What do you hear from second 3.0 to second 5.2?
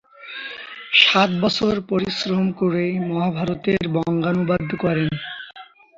মহাভারতের বঙ্গানুবাদ করেন।